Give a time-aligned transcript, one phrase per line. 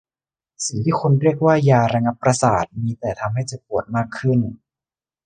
[0.65, 4.39] สิ่งที่คุณเรียกว่ายาระงับประสาทมีแต่ทำให้เจ็บปวดมากขึ้น